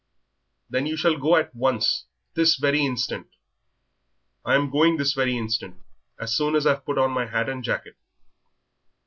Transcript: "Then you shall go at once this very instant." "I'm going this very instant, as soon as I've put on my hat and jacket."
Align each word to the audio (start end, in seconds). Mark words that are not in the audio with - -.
"Then 0.67 0.87
you 0.87 0.97
shall 0.97 1.15
go 1.15 1.35
at 1.35 1.53
once 1.53 2.05
this 2.33 2.55
very 2.55 2.83
instant." 2.83 3.27
"I'm 4.43 4.71
going 4.71 4.97
this 4.97 5.13
very 5.13 5.37
instant, 5.37 5.75
as 6.19 6.35
soon 6.35 6.55
as 6.55 6.65
I've 6.65 6.85
put 6.85 6.97
on 6.97 7.11
my 7.11 7.27
hat 7.27 7.47
and 7.49 7.63
jacket." 7.63 7.97